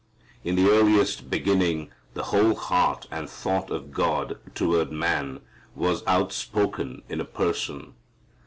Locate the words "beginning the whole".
1.29-2.55